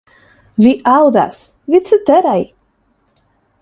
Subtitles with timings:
[0.65, 1.43] Vi aŭdas,
[1.75, 2.39] vi ceteraj!